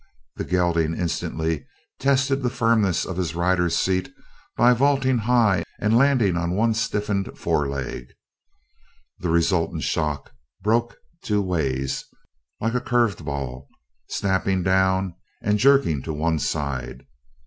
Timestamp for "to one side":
16.01-17.05